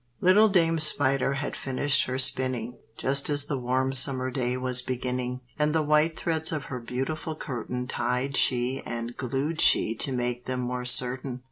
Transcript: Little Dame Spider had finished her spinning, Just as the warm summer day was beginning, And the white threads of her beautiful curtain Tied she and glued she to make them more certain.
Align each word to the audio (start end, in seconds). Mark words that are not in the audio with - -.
Little 0.19 0.47
Dame 0.49 0.79
Spider 0.79 1.33
had 1.33 1.55
finished 1.55 2.07
her 2.07 2.17
spinning, 2.17 2.79
Just 2.97 3.29
as 3.29 3.45
the 3.45 3.59
warm 3.59 3.93
summer 3.93 4.31
day 4.31 4.57
was 4.57 4.81
beginning, 4.81 5.41
And 5.59 5.75
the 5.75 5.83
white 5.83 6.17
threads 6.17 6.51
of 6.51 6.65
her 6.73 6.79
beautiful 6.79 7.35
curtain 7.35 7.85
Tied 7.87 8.35
she 8.35 8.81
and 8.83 9.15
glued 9.15 9.61
she 9.61 9.93
to 9.97 10.11
make 10.11 10.45
them 10.47 10.61
more 10.61 10.85
certain. 10.85 11.39